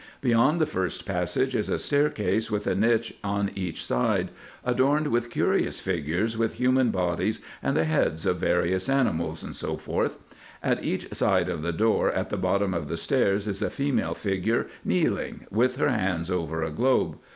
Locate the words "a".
1.69-1.77, 2.65-2.73, 13.61-13.69, 16.63-16.71